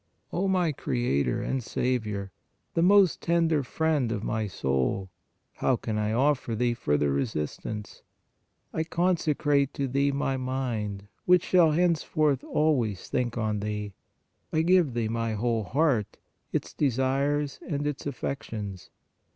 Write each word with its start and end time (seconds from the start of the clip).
"O 0.33 0.47
my 0.47 0.71
Creator 0.71 1.43
and 1.43 1.61
Saviour, 1.63 2.31
the 2.73 2.81
most 2.81 3.21
tender 3.21 3.61
friend 3.61 4.11
of 4.11 4.23
my 4.23 4.47
soul, 4.47 5.11
how 5.57 5.75
can 5.75 5.99
I 5.99 6.11
offer 6.11 6.55
Thee 6.55 6.73
further 6.73 7.11
resist 7.11 7.67
ance? 7.67 8.01
I 8.73 8.83
consecrate 8.83 9.75
to 9.75 9.87
Thee 9.87 10.11
my 10.11 10.37
mind, 10.37 11.07
which 11.25 11.43
shall 11.43 11.73
henceforth 11.73 12.43
always 12.43 13.09
think 13.09 13.37
on 13.37 13.59
Thee; 13.59 13.93
I 14.51 14.63
give 14.63 14.95
Thee 14.95 15.07
my 15.07 15.33
whole 15.33 15.65
heart, 15.65 16.17
its 16.51 16.73
desires 16.73 17.59
and 17.69 17.85
its 17.85 18.07
affections. 18.07 18.89